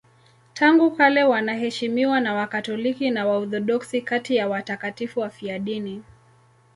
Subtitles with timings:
[0.53, 6.03] Tangu kale wanaheshimiwa na Wakatoliki na Waorthodoksi kati ya watakatifu wafiadini.